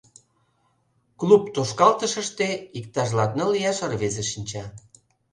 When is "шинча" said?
4.25-4.65